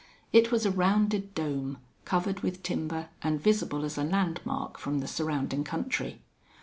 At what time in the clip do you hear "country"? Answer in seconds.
5.63-6.23